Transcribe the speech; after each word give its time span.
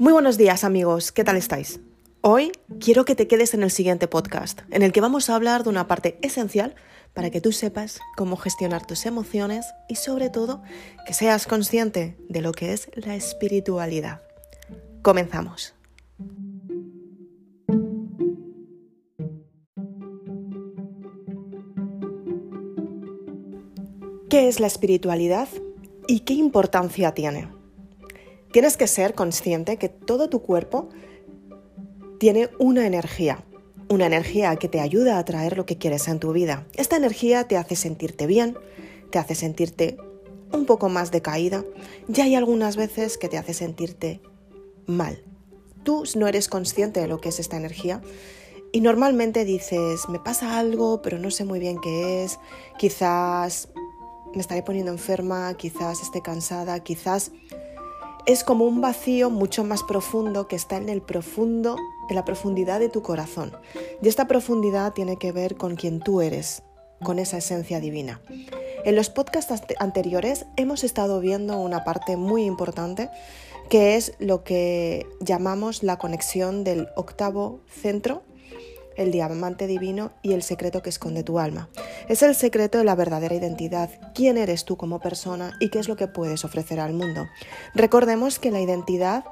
Muy 0.00 0.14
buenos 0.14 0.38
días 0.38 0.64
amigos, 0.64 1.12
¿qué 1.12 1.24
tal 1.24 1.36
estáis? 1.36 1.78
Hoy 2.22 2.52
quiero 2.80 3.04
que 3.04 3.14
te 3.14 3.28
quedes 3.28 3.52
en 3.52 3.62
el 3.62 3.70
siguiente 3.70 4.08
podcast, 4.08 4.62
en 4.70 4.80
el 4.80 4.92
que 4.92 5.02
vamos 5.02 5.28
a 5.28 5.34
hablar 5.34 5.62
de 5.62 5.68
una 5.68 5.88
parte 5.88 6.18
esencial 6.22 6.74
para 7.12 7.28
que 7.28 7.42
tú 7.42 7.52
sepas 7.52 8.00
cómo 8.16 8.38
gestionar 8.38 8.86
tus 8.86 9.04
emociones 9.04 9.66
y 9.90 9.96
sobre 9.96 10.30
todo 10.30 10.62
que 11.06 11.12
seas 11.12 11.46
consciente 11.46 12.16
de 12.30 12.40
lo 12.40 12.52
que 12.52 12.72
es 12.72 12.90
la 12.94 13.14
espiritualidad. 13.14 14.22
Comenzamos. 15.02 15.74
¿Qué 24.30 24.48
es 24.48 24.60
la 24.60 24.66
espiritualidad 24.66 25.48
y 26.08 26.20
qué 26.20 26.32
importancia 26.32 27.12
tiene? 27.12 27.59
Tienes 28.52 28.76
que 28.76 28.86
ser 28.86 29.14
consciente 29.14 29.76
que 29.76 29.88
todo 29.88 30.28
tu 30.28 30.42
cuerpo 30.42 30.88
tiene 32.18 32.50
una 32.58 32.86
energía, 32.86 33.44
una 33.88 34.06
energía 34.06 34.56
que 34.56 34.68
te 34.68 34.80
ayuda 34.80 35.16
a 35.16 35.20
atraer 35.20 35.56
lo 35.56 35.66
que 35.66 35.78
quieres 35.78 36.08
en 36.08 36.18
tu 36.18 36.32
vida. 36.32 36.66
Esta 36.74 36.96
energía 36.96 37.44
te 37.44 37.56
hace 37.56 37.76
sentirte 37.76 38.26
bien, 38.26 38.58
te 39.10 39.18
hace 39.18 39.34
sentirte 39.34 39.96
un 40.52 40.66
poco 40.66 40.88
más 40.88 41.12
decaída 41.12 41.64
y 42.12 42.20
hay 42.20 42.34
algunas 42.34 42.76
veces 42.76 43.18
que 43.18 43.28
te 43.28 43.38
hace 43.38 43.54
sentirte 43.54 44.20
mal. 44.86 45.22
Tú 45.84 46.02
no 46.16 46.26
eres 46.26 46.48
consciente 46.48 47.00
de 47.00 47.08
lo 47.08 47.20
que 47.20 47.28
es 47.28 47.38
esta 47.38 47.56
energía 47.56 48.02
y 48.72 48.80
normalmente 48.80 49.44
dices, 49.44 50.08
me 50.08 50.18
pasa 50.18 50.58
algo, 50.58 51.02
pero 51.02 51.18
no 51.18 51.30
sé 51.30 51.44
muy 51.44 51.58
bien 51.58 51.80
qué 51.80 52.24
es, 52.24 52.38
quizás 52.78 53.68
me 54.34 54.40
estaré 54.40 54.62
poniendo 54.62 54.92
enferma, 54.92 55.54
quizás 55.54 56.02
esté 56.02 56.20
cansada, 56.20 56.80
quizás 56.80 57.32
es 58.26 58.44
como 58.44 58.64
un 58.64 58.80
vacío 58.80 59.30
mucho 59.30 59.64
más 59.64 59.82
profundo 59.82 60.48
que 60.48 60.56
está 60.56 60.76
en 60.76 60.88
el 60.88 61.02
profundo, 61.02 61.76
en 62.08 62.16
la 62.16 62.24
profundidad 62.24 62.80
de 62.80 62.88
tu 62.88 63.02
corazón. 63.02 63.52
Y 64.02 64.08
esta 64.08 64.28
profundidad 64.28 64.92
tiene 64.92 65.16
que 65.16 65.32
ver 65.32 65.56
con 65.56 65.76
quien 65.76 66.00
tú 66.00 66.20
eres, 66.20 66.62
con 67.02 67.18
esa 67.18 67.38
esencia 67.38 67.80
divina. 67.80 68.20
En 68.84 68.96
los 68.96 69.10
podcasts 69.10 69.62
anteriores 69.78 70.46
hemos 70.56 70.84
estado 70.84 71.20
viendo 71.20 71.58
una 71.58 71.84
parte 71.84 72.16
muy 72.16 72.44
importante 72.44 73.10
que 73.68 73.96
es 73.96 74.14
lo 74.18 74.42
que 74.42 75.06
llamamos 75.20 75.82
la 75.82 75.96
conexión 75.96 76.64
del 76.64 76.88
octavo 76.96 77.60
centro 77.68 78.22
el 78.96 79.12
diamante 79.12 79.66
divino 79.66 80.12
y 80.22 80.32
el 80.32 80.42
secreto 80.42 80.82
que 80.82 80.90
esconde 80.90 81.22
tu 81.22 81.38
alma. 81.38 81.68
Es 82.08 82.22
el 82.22 82.34
secreto 82.34 82.78
de 82.78 82.84
la 82.84 82.94
verdadera 82.94 83.34
identidad, 83.34 83.90
quién 84.14 84.38
eres 84.38 84.64
tú 84.64 84.76
como 84.76 85.00
persona 85.00 85.56
y 85.60 85.70
qué 85.70 85.78
es 85.78 85.88
lo 85.88 85.96
que 85.96 86.08
puedes 86.08 86.44
ofrecer 86.44 86.80
al 86.80 86.92
mundo. 86.92 87.26
Recordemos 87.74 88.38
que 88.38 88.50
la 88.50 88.60
identidad 88.60 89.24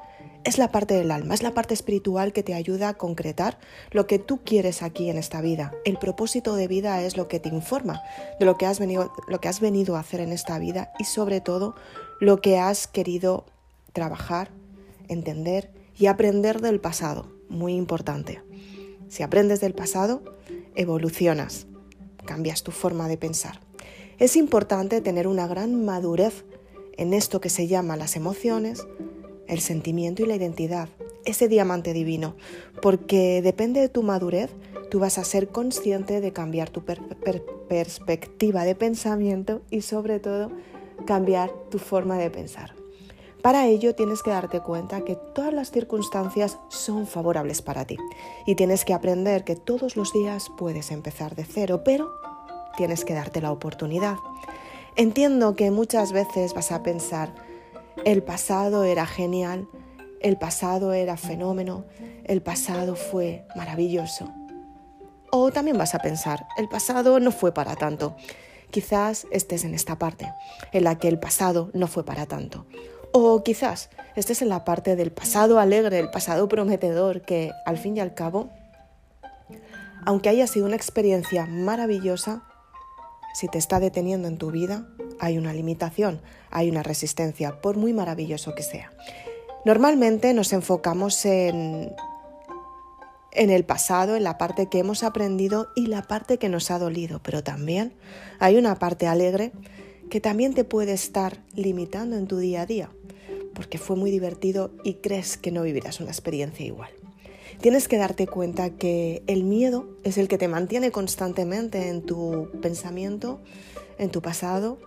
es 0.45 0.59
la 0.59 0.71
parte 0.71 0.95
del 0.95 1.11
alma, 1.11 1.35
es 1.35 1.43
la 1.43 1.53
parte 1.53 1.75
espiritual 1.75 2.33
que 2.33 2.43
te 2.43 2.55
ayuda 2.55 2.89
a 2.89 2.95
concretar 2.95 3.59
lo 3.91 4.07
que 4.07 4.19
tú 4.19 4.41
quieres 4.45 4.83
aquí 4.83 5.11
en 5.11 5.19
esta 5.19 5.41
vida. 5.41 5.73
El 5.85 5.99
propósito 5.99 6.55
de 6.57 6.69
vida 6.69 7.03
es 7.03 7.17
lo 7.17 7.29
que 7.29 7.41
te 7.41 7.49
informa 7.49 8.01
de 8.39 8.47
lo 8.47 8.57
que 8.57 8.67
has 8.67 8.79
venido, 8.79 9.13
lo 9.29 9.41
que 9.41 9.49
has 9.49 9.61
venido 9.61 9.97
a 9.97 10.01
hacer 10.01 10.21
en 10.21 10.33
esta 10.33 10.59
vida 10.59 10.93
y 10.99 11.05
sobre 11.05 11.41
todo 11.41 11.75
lo 12.21 12.41
que 12.41 12.59
has 12.59 12.87
querido 12.87 13.45
trabajar, 13.93 14.51
entender 15.09 15.71
y 15.99 16.07
aprender 16.07 16.61
del 16.61 16.81
pasado. 16.81 17.31
Muy 17.49 17.75
importante. 17.75 18.43
Si 19.09 19.23
aprendes 19.23 19.61
del 19.61 19.75
pasado, 19.75 20.23
evolucionas, 20.75 21.67
cambias 22.25 22.63
tu 22.63 22.73
forma 22.73 23.09
de 23.09 23.17
pensar. 23.17 23.61
Es 24.19 24.37
importante 24.37 25.01
tener 25.01 25.27
una 25.27 25.47
gran 25.47 25.85
madurez 25.85 26.45
en 26.97 27.15
esto 27.15 27.41
que 27.41 27.49
se 27.49 27.67
llama 27.69 27.97
las 27.97 28.17
emociones, 28.17 28.87
el 29.47 29.61
sentimiento 29.61 30.23
y 30.23 30.27
la 30.27 30.37
identidad, 30.37 30.89
ese 31.25 31.49
diamante 31.49 31.93
divino, 31.93 32.37
porque 32.83 33.41
depende 33.43 33.81
de 33.81 33.89
tu 33.89 34.03
madurez, 34.03 34.51
tú 34.91 34.99
vas 34.99 35.19
a 35.19 35.25
ser 35.25 35.49
consciente 35.49 36.21
de 36.21 36.33
cambiar 36.33 36.71
tu 36.71 36.85
perspectiva 36.85 38.65
de 38.65 38.75
pensamiento 38.75 39.63
y 39.71 39.83
sobre 39.83 40.21
todo 40.21 40.51
cambiar 41.07 41.51
tu 41.71 41.79
forma 41.79 42.19
de 42.19 42.31
pensar. 42.31 42.78
Para 43.43 43.67
ello 43.67 43.95
tienes 43.95 44.23
que 44.23 44.31
darte 44.31 44.61
cuenta 44.61 45.03
que 45.03 45.15
todas 45.15 45.53
las 45.53 45.71
circunstancias 45.71 46.59
son 46.69 47.07
favorables 47.07 47.63
para 47.63 47.85
ti 47.85 47.97
y 48.47 48.57
tienes 48.57 48.85
que 48.85 48.95
aprender 48.95 49.45
que 49.45 49.55
todos 49.55 49.97
los 49.97 50.13
días 50.13 50.51
puedes 50.57 50.91
empezar 50.91 51.37
de 51.37 51.45
cero, 51.45 51.83
pero 51.85 52.11
tienes 52.77 53.05
que 53.05 53.15
darte 53.15 53.41
la 53.41 53.53
oportunidad. 53.53 54.17
Entiendo 54.97 55.55
que 55.55 55.71
muchas 55.71 56.13
veces 56.13 56.53
vas 56.55 56.73
a 56.73 56.83
pensar, 56.83 57.33
el 58.05 58.25
pasado 58.25 58.83
era 58.83 59.07
genial, 59.07 59.69
el 60.21 60.37
pasado 60.37 60.93
era 60.93 61.17
fenómeno, 61.17 61.85
el 62.25 62.43
pasado 62.43 62.97
fue 62.97 63.47
maravilloso. 63.55 64.29
O 65.31 65.53
también 65.53 65.79
vas 65.79 65.95
a 65.95 66.01
pensar, 66.01 66.47
el 66.57 66.69
pasado 66.69 67.21
no 67.21 67.31
fue 67.31 67.53
para 67.53 67.77
tanto. 67.77 68.17
Quizás 68.71 69.27
estés 69.31 69.65
en 69.65 69.75
esta 69.75 69.99
parte, 69.99 70.33
en 70.73 70.85
la 70.85 70.99
que 70.99 71.09
el 71.09 71.21
pasado 71.21 71.71
no 71.73 71.87
fue 71.87 72.05
para 72.05 72.27
tanto. 72.27 72.67
O 73.13 73.43
quizás 73.43 73.91
estés 74.17 74.43
en 74.43 74.49
la 74.49 74.65
parte 74.65 74.97
del 74.97 75.13
pasado 75.13 75.59
alegre, 75.59 75.99
el 75.99 76.11
pasado 76.11 76.49
prometedor, 76.49 77.23
que 77.23 77.53
al 77.65 77.79
fin 77.79 77.97
y 77.97 78.01
al 78.01 78.15
cabo, 78.15 78.51
aunque 80.05 80.29
haya 80.29 80.47
sido 80.47 80.67
una 80.67 80.77
experiencia 80.77 81.47
maravillosa, 81.47 82.43
si 83.35 83.49
te 83.49 83.59
está 83.59 83.81
deteniendo 83.81 84.29
en 84.29 84.39
tu 84.39 84.51
vida, 84.51 84.87
hay 85.21 85.39
una 85.39 85.53
limitación, 85.53 86.21
hay 86.51 86.71
una 86.71 86.83
resistencia, 86.83 87.61
por 87.61 87.77
muy 87.77 87.93
maravilloso 87.93 88.55
que 88.55 88.63
sea. 88.63 88.93
Normalmente 89.65 90.35
nos 90.35 90.53
enfocamos 90.53 91.25
en, 91.25 91.95
en 93.33 93.51
el 93.51 93.65
pasado, 93.65 94.17
en 94.17 94.25
la 94.25 94.39
parte 94.39 94.69
que 94.69 94.79
hemos 94.79 95.03
aprendido 95.03 95.69
y 95.77 95.87
la 95.87 96.03
parte 96.03 96.39
que 96.39 96.49
nos 96.49 96.71
ha 96.71 96.79
dolido, 96.79 97.21
pero 97.23 97.43
también 97.43 97.95
hay 98.39 98.57
una 98.57 98.77
parte 98.79 99.07
alegre 99.07 99.53
que 100.09 100.21
también 100.21 100.55
te 100.55 100.65
puede 100.65 100.93
estar 100.93 101.43
limitando 101.55 102.17
en 102.17 102.27
tu 102.27 102.39
día 102.39 102.63
a 102.63 102.67
día, 102.67 102.91
porque 103.55 103.79
fue 103.79 103.97
muy 103.97 104.11
divertido 104.11 104.71
y 104.85 104.95
crees 104.95 105.37
que 105.37 105.51
no 105.51 105.63
vivirás 105.63 106.01
una 106.01 106.11
experiencia 106.11 106.65
igual. 106.65 106.91
Tienes 107.61 107.89
que 107.89 107.97
darte 107.97 108.27
cuenta 108.27 108.71
que 108.71 109.23
el 109.27 109.43
miedo 109.43 109.89
es 110.05 110.17
el 110.17 110.29
que 110.29 110.39
te 110.39 110.47
mantiene 110.47 110.93
constantemente 110.93 111.89
en 111.89 112.03
tu 112.03 112.49
pensamiento, 112.63 113.41
en 113.99 114.11
tu 114.11 114.23
pasado, 114.23 114.79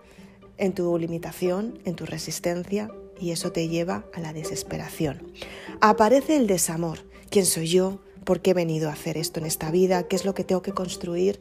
en 0.56 0.72
tu 0.72 0.96
limitación, 0.98 1.80
en 1.84 1.96
tu 1.96 2.06
resistencia 2.06 2.90
y 3.20 3.30
eso 3.30 3.52
te 3.52 3.68
lleva 3.68 4.06
a 4.14 4.20
la 4.20 4.32
desesperación. 4.32 5.32
Aparece 5.80 6.36
el 6.36 6.46
desamor. 6.46 7.00
¿Quién 7.30 7.44
soy 7.44 7.66
yo? 7.66 8.00
¿Por 8.24 8.40
qué 8.40 8.50
he 8.50 8.54
venido 8.54 8.88
a 8.88 8.92
hacer 8.92 9.18
esto 9.18 9.40
en 9.40 9.46
esta 9.46 9.70
vida? 9.70 10.04
¿Qué 10.04 10.16
es 10.16 10.24
lo 10.24 10.34
que 10.34 10.44
tengo 10.44 10.62
que 10.62 10.72
construir? 10.72 11.40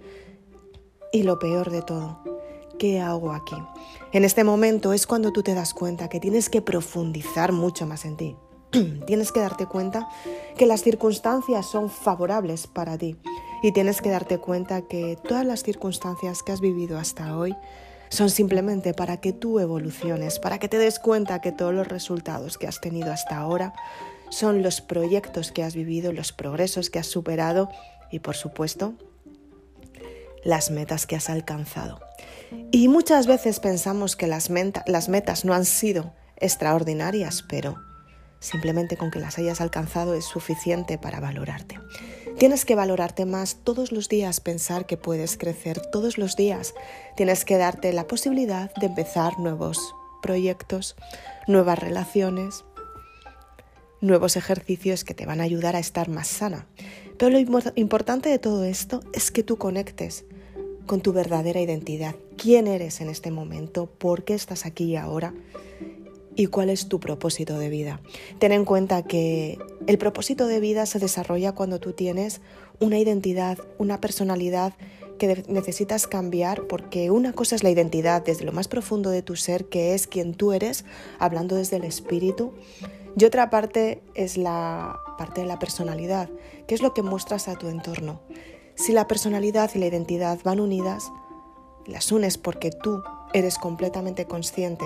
Y 1.13 1.24
lo 1.24 1.40
peor 1.40 1.72
de 1.72 1.81
todo, 1.81 2.24
¿qué 2.81 3.00
hago 3.00 3.31
aquí? 3.31 3.56
En 4.12 4.25
este 4.25 4.44
momento 4.44 4.92
es 4.92 5.06
cuando 5.06 5.31
tú 5.31 5.44
te 5.44 5.53
das 5.53 5.75
cuenta 5.75 6.09
que 6.09 6.19
tienes 6.19 6.50
que 6.50 6.64
profundizar 6.64 7.52
mucho 7.52 7.86
más 7.86 8.06
en 8.06 8.18
ti. 8.18 8.36
tienes 9.06 9.31
que 9.31 9.40
darte 9.40 9.68
cuenta 9.68 10.09
que 10.58 10.66
las 10.66 10.81
circunstancias 10.81 11.68
son 11.68 11.92
favorables 11.92 12.66
para 12.66 12.97
ti 12.97 13.18
y 13.62 13.72
tienes 13.72 14.02
que 14.02 14.09
darte 14.09 14.40
cuenta 14.40 14.81
que 14.88 15.16
todas 15.16 15.46
las 15.46 15.62
circunstancias 15.62 16.42
que 16.42 16.53
has 16.53 16.59
vivido 16.59 16.97
hasta 16.97 17.38
hoy 17.38 17.56
son 18.09 18.31
simplemente 18.31 18.96
para 18.96 19.18
que 19.18 19.31
tú 19.31 19.59
evoluciones, 19.59 20.40
para 20.40 20.58
que 20.58 20.68
te 20.68 20.80
des 20.80 20.98
cuenta 20.98 21.40
que 21.40 21.52
todos 21.52 21.75
los 21.75 21.88
resultados 21.88 22.58
que 22.58 22.66
has 22.66 22.81
tenido 22.81 23.12
hasta 23.12 23.38
ahora 23.38 23.74
son 24.31 24.63
los 24.63 24.81
proyectos 24.81 25.52
que 25.52 25.62
has 25.62 25.75
vivido, 25.75 26.13
los 26.13 26.31
progresos 26.31 26.90
que 26.90 26.98
has 26.98 27.06
superado 27.06 27.69
y 28.09 28.22
por 28.22 28.36
supuesto 28.36 28.96
las 30.44 30.72
metas 30.72 31.06
que 31.06 31.16
has 31.16 31.30
alcanzado. 31.30 32.00
Y 32.72 32.88
muchas 32.88 33.28
veces 33.28 33.59
pensamos 33.59 34.16
que 34.16 34.28
las, 34.28 34.50
metas 34.50 35.46
no 35.46 35.54
han 35.54 35.65
sido 35.65 36.13
extraordinarias, 36.38 37.44
pero 37.48 37.77
simplemente 38.39 38.98
con 38.98 39.12
que 39.12 39.19
las 39.19 39.38
hayas 39.38 39.62
alcanzado 39.62 40.15
es 40.15 40.25
suficiente 40.25 40.98
para 40.98 41.19
valorarte. 41.19 41.80
Tienes 42.38 42.65
que 42.65 42.75
valorarte 42.75 43.25
más 43.25 43.57
todos 43.63 43.92
los 43.92 44.10
días, 44.10 44.39
pensar 44.39 44.86
que 44.86 44.98
puedes 44.98 45.38
crecer 45.38 45.81
todos 45.92 46.18
los 46.18 46.36
días. 46.36 46.74
Tienes 47.15 47.45
que 47.45 47.57
darte 47.57 47.94
la 47.94 48.07
posibilidad 48.07 48.74
de 48.75 48.88
empezar 48.88 49.38
nuevos 49.38 49.94
proyectos, 50.21 50.95
nuevas 51.48 51.77
relaciones, 51.77 52.63
nuevos 54.01 54.36
ejercicios 54.36 55.04
que 55.04 55.13
te 55.13 55.25
van 55.25 55.42
a 55.42 55.44
ayudar 55.44 55.75
a 55.75 55.80
estar 55.80 56.10
más 56.10 56.27
sana. 56.27 56.65
Pero 57.18 57.31
lo 57.31 57.71
importante 57.75 58.30
de 58.30 58.39
todo 58.39 58.63
esto 58.63 59.01
es 59.13 59.30
que 59.30 59.44
tú 59.44 59.57
conectes 59.57 60.25
con 60.86 61.01
tu 61.01 61.13
verdadera 61.13 61.62
identidad. 61.62 62.16
¿Quién 62.38 62.68
eres 62.68 63.01
en 63.01 63.10
este 63.10 63.31
momento? 63.31 63.86
¿Por 63.86 64.24
qué 64.24 64.33
estás 64.33 64.66
aquí 64.66 64.95
ahora? 64.95 65.33
¿Y 66.36 66.48
cuál 66.48 66.69
es 66.69 66.88
tu 66.88 67.00
propósito 67.00 67.60
de 67.60 67.69
vida? 67.69 68.00
Ten 68.39 68.51
en 68.51 68.66
cuenta 68.66 69.04
que 69.04 69.60
el 69.88 69.98
propósito 69.98 70.48
de 70.48 70.60
vida 70.60 70.86
se 70.86 71.00
desarrolla 71.00 71.51
cuando 71.51 71.80
tú 71.80 71.94
tienes 71.94 72.42
una 72.80 72.98
identidad, 72.98 73.57
una 73.78 74.00
personalidad 74.00 74.74
que 75.19 75.44
necesitas 75.50 76.07
cambiar 76.07 76.66
porque 76.68 77.12
una 77.12 77.34
cosa 77.34 77.56
es 77.56 77.63
la 77.63 77.69
identidad 77.69 78.24
desde 78.24 78.44
lo 78.44 78.54
más 78.54 78.68
profundo 78.68 79.12
de 79.12 79.22
tu 79.22 79.36
ser, 79.36 79.66
que 79.66 79.94
es 79.94 80.07
quien 80.07 80.34
tú 80.34 80.51
eres, 80.51 80.84
hablando 81.19 81.56
desde 81.56 81.77
el 81.77 81.84
espíritu, 81.84 82.54
Y 83.16 83.25
otra 83.25 83.50
parte 83.50 84.01
es 84.16 84.38
la 84.38 85.00
parte 85.18 85.42
de 85.42 85.48
la 85.48 85.60
personalidad, 85.60 86.30
que 86.66 86.74
es 86.74 86.81
lo 86.81 86.94
que 86.94 87.04
muestras 87.04 87.50
a 87.50 87.56
tu 87.56 87.68
entorno. 87.68 88.22
Si 88.75 88.94
la 88.94 89.07
personalidad 89.07 89.71
y 89.75 89.79
la 89.79 89.88
identidad 89.88 90.39
van 90.44 90.59
unidas, 90.59 91.12
las 91.85 92.12
unes 92.12 92.38
porque 92.38 92.71
tú 92.71 93.01
eres 93.33 93.57
completamente 93.57 94.25
consciente 94.25 94.85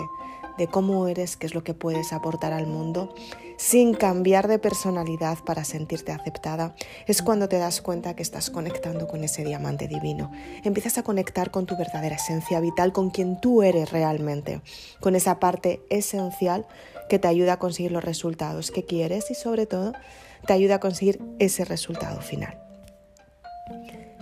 de 0.57 0.67
cómo 0.67 1.07
eres, 1.07 1.35
qué 1.35 1.47
es 1.47 1.53
lo 1.53 1.63
que 1.63 1.73
puedes 1.73 2.13
aportar 2.13 2.53
al 2.53 2.67
mundo, 2.67 3.13
sin 3.57 3.93
cambiar 3.93 4.47
de 4.47 4.59
personalidad 4.59 5.37
para 5.45 5.63
sentirte 5.65 6.11
aceptada, 6.11 6.75
es 7.07 7.21
cuando 7.21 7.49
te 7.49 7.57
das 7.57 7.81
cuenta 7.81 8.15
que 8.15 8.23
estás 8.23 8.49
conectando 8.49 9.07
con 9.07 9.23
ese 9.23 9.43
diamante 9.43 9.87
divino. 9.87 10.31
Empiezas 10.63 10.97
a 10.97 11.03
conectar 11.03 11.51
con 11.51 11.65
tu 11.65 11.77
verdadera 11.77 12.15
esencia 12.15 12.59
vital, 12.59 12.93
con 12.93 13.09
quien 13.09 13.39
tú 13.39 13.63
eres 13.63 13.91
realmente, 13.91 14.61
con 15.01 15.15
esa 15.15 15.39
parte 15.39 15.81
esencial 15.89 16.65
que 17.09 17.19
te 17.19 17.27
ayuda 17.27 17.53
a 17.53 17.59
conseguir 17.59 17.91
los 17.91 18.03
resultados 18.03 18.71
que 18.71 18.85
quieres 18.85 19.29
y 19.31 19.35
sobre 19.35 19.65
todo 19.65 19.93
te 20.47 20.53
ayuda 20.53 20.75
a 20.75 20.79
conseguir 20.79 21.21
ese 21.39 21.65
resultado 21.65 22.21
final 22.21 22.64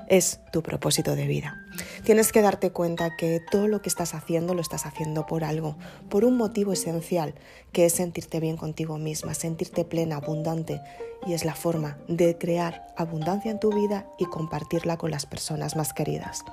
es 0.08 0.40
tu 0.52 0.62
propósito 0.62 1.16
de 1.16 1.28
vida. 1.28 1.66
Tienes 2.04 2.32
que 2.32 2.42
darte 2.42 2.72
cuenta 2.72 3.16
que 3.16 3.42
todo 3.52 3.68
lo 3.68 3.82
que 3.82 3.90
estás 3.90 4.14
haciendo 4.14 4.54
lo 4.54 4.62
estás 4.62 4.86
haciendo 4.86 5.26
por 5.26 5.44
algo, 5.44 5.78
por 6.10 6.26
un 6.26 6.38
motivo 6.38 6.74
esencial, 6.74 7.36
que 7.72 7.86
es 7.86 7.94
sentirte 7.94 8.40
bien 8.40 8.58
contigo 8.58 8.98
misma, 8.98 9.34
sentirte 9.34 9.86
plena, 9.86 10.18
abundante, 10.18 10.82
y 11.26 11.34
es 11.34 11.46
la 11.46 11.56
forma 11.56 11.98
de 12.08 12.38
crear 12.38 12.88
abundancia 12.98 13.52
en 13.52 13.60
tu 13.60 13.74
vida 13.74 14.08
y 14.20 14.26
compartirla 14.26 14.98
con 14.98 15.12
las 15.12 15.26
personas 15.26 15.76
más 15.76 15.94
queridas. 15.94 16.44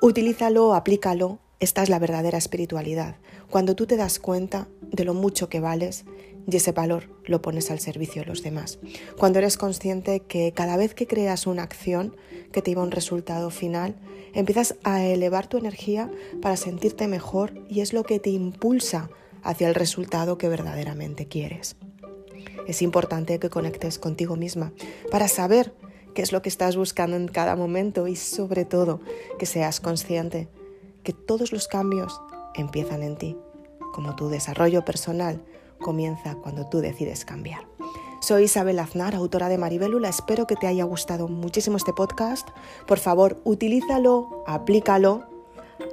Utilízalo, 0.00 0.74
aplícalo, 0.74 1.38
esta 1.60 1.82
es 1.82 1.88
la 1.88 1.98
verdadera 1.98 2.38
espiritualidad, 2.38 3.16
cuando 3.50 3.74
tú 3.74 3.86
te 3.86 3.96
das 3.96 4.18
cuenta 4.18 4.68
de 4.80 5.04
lo 5.04 5.14
mucho 5.14 5.48
que 5.48 5.60
vales 5.60 6.04
y 6.50 6.56
ese 6.56 6.72
valor 6.72 7.10
lo 7.24 7.42
pones 7.42 7.70
al 7.70 7.80
servicio 7.80 8.22
de 8.22 8.28
los 8.28 8.42
demás. 8.42 8.78
Cuando 9.18 9.38
eres 9.38 9.56
consciente 9.56 10.20
que 10.20 10.52
cada 10.52 10.76
vez 10.76 10.94
que 10.94 11.06
creas 11.06 11.46
una 11.46 11.62
acción 11.62 12.16
que 12.52 12.62
te 12.62 12.70
lleva 12.70 12.82
a 12.82 12.86
un 12.86 12.90
resultado 12.90 13.50
final, 13.50 13.96
empiezas 14.32 14.76
a 14.84 15.04
elevar 15.04 15.46
tu 15.46 15.56
energía 15.56 16.10
para 16.40 16.56
sentirte 16.56 17.08
mejor 17.08 17.54
y 17.68 17.80
es 17.80 17.92
lo 17.92 18.04
que 18.04 18.18
te 18.18 18.30
impulsa 18.30 19.10
hacia 19.42 19.68
el 19.68 19.74
resultado 19.74 20.38
que 20.38 20.48
verdaderamente 20.48 21.26
quieres. 21.26 21.76
Es 22.66 22.82
importante 22.82 23.38
que 23.38 23.50
conectes 23.50 23.98
contigo 23.98 24.36
misma 24.36 24.72
para 25.10 25.28
saber 25.28 25.72
qué 26.14 26.22
es 26.22 26.32
lo 26.32 26.42
que 26.42 26.48
estás 26.48 26.76
buscando 26.76 27.16
en 27.16 27.28
cada 27.28 27.56
momento 27.56 28.08
y 28.08 28.16
sobre 28.16 28.64
todo 28.64 29.00
que 29.38 29.46
seas 29.46 29.80
consciente 29.80 30.48
que 31.02 31.12
todos 31.12 31.52
los 31.52 31.68
cambios 31.68 32.20
empiezan 32.54 33.02
en 33.02 33.16
ti, 33.16 33.36
como 33.94 34.16
tu 34.16 34.28
desarrollo 34.28 34.84
personal 34.84 35.40
comienza 35.78 36.34
cuando 36.34 36.66
tú 36.66 36.80
decides 36.80 37.24
cambiar. 37.24 37.66
Soy 38.20 38.44
Isabel 38.44 38.80
Aznar, 38.80 39.14
autora 39.14 39.48
de 39.48 39.58
Maribélula. 39.58 40.08
Espero 40.08 40.46
que 40.48 40.56
te 40.56 40.66
haya 40.66 40.82
gustado 40.82 41.28
muchísimo 41.28 41.76
este 41.76 41.92
podcast. 41.92 42.48
Por 42.86 42.98
favor, 42.98 43.40
utilízalo, 43.44 44.42
aplícalo, 44.44 45.24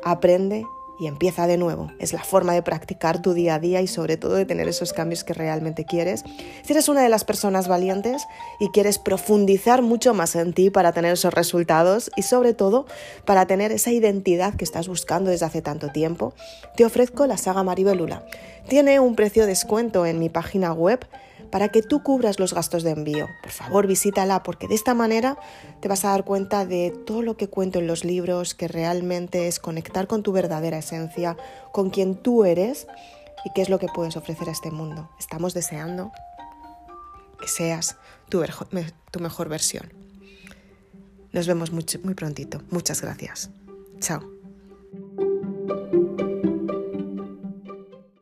aprende 0.03 0.65
y 0.99 1.05
empieza 1.05 1.45
de 1.45 1.57
nuevo. 1.57 1.91
Es 1.99 2.13
la 2.13 2.23
forma 2.23 2.53
de 2.53 2.63
practicar 2.63 3.21
tu 3.21 3.33
día 3.33 3.55
a 3.55 3.59
día 3.59 3.81
y 3.81 3.87
sobre 3.87 4.17
todo 4.17 4.33
de 4.33 4.45
tener 4.45 4.67
esos 4.67 4.91
cambios 4.91 5.23
que 5.23 5.35
realmente 5.35 5.85
quieres. 5.85 6.23
Si 6.63 6.73
eres 6.73 6.89
una 6.89 7.03
de 7.03 7.09
las 7.09 7.25
personas 7.25 7.67
valientes 7.67 8.25
y 8.59 8.69
quieres 8.69 8.97
profundizar 8.97 9.83
mucho 9.83 10.15
más 10.15 10.35
en 10.35 10.53
ti 10.53 10.71
para 10.71 10.93
tener 10.93 11.13
esos 11.13 11.33
resultados 11.33 12.09
y 12.15 12.23
sobre 12.23 12.55
todo 12.55 12.87
para 13.25 13.45
tener 13.45 13.71
esa 13.71 13.91
identidad 13.91 14.55
que 14.55 14.63
estás 14.63 14.87
buscando 14.87 15.29
desde 15.29 15.45
hace 15.45 15.61
tanto 15.61 15.91
tiempo, 15.91 16.33
te 16.75 16.85
ofrezco 16.85 17.27
la 17.27 17.37
saga 17.37 17.63
Maribelula. 17.63 18.25
Tiene 18.67 18.99
un 18.99 19.15
precio 19.15 19.43
de 19.43 19.49
descuento 19.49 20.07
en 20.07 20.17
mi 20.17 20.29
página 20.29 20.73
web 20.73 21.05
para 21.51 21.69
que 21.69 21.81
tú 21.81 22.03
cubras 22.03 22.39
los 22.39 22.53
gastos 22.53 22.83
de 22.83 22.91
envío. 22.91 23.27
Por 23.41 23.51
favor, 23.51 23.87
visítala 23.87 24.43
porque 24.43 24.67
de 24.67 24.75
esta 24.75 24.93
manera 24.93 25.37
te 25.81 25.87
vas 25.87 26.05
a 26.05 26.09
dar 26.09 26.25
cuenta 26.25 26.65
de 26.65 26.91
todo 27.05 27.21
lo 27.21 27.37
que 27.37 27.49
cuento 27.49 27.79
en 27.79 27.87
los 27.87 28.03
libros, 28.03 28.55
que 28.55 28.67
realmente 28.67 29.47
es 29.47 29.59
conectar 29.59 30.07
con 30.07 30.23
tu 30.23 30.31
verdadera 30.31 30.77
esencia, 30.77 31.37
con 31.71 31.89
quien 31.89 32.15
tú 32.15 32.45
eres 32.45 32.87
y 33.45 33.51
qué 33.53 33.61
es 33.61 33.69
lo 33.69 33.79
que 33.79 33.87
puedes 33.87 34.17
ofrecer 34.17 34.49
a 34.49 34.51
este 34.51 34.71
mundo. 34.71 35.09
Estamos 35.19 35.53
deseando 35.53 36.11
que 37.39 37.47
seas 37.47 37.97
tu, 38.29 38.43
mejor 39.19 39.49
versión. 39.49 39.93
Nos 41.31 41.47
vemos 41.47 41.71
muy, 41.71 41.85
muy 42.03 42.13
prontito. 42.13 42.61
Muchas 42.71 43.01
gracias. 43.01 43.49
Chao. 43.99 44.34